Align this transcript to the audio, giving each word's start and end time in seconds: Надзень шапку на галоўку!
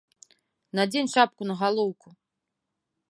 Надзень 0.79 1.11
шапку 1.13 1.41
на 1.51 1.55
галоўку! 1.61 2.07